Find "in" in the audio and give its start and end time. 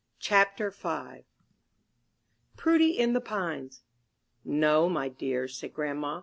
2.97-3.13